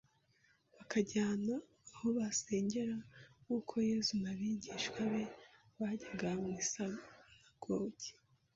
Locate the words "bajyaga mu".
5.79-6.49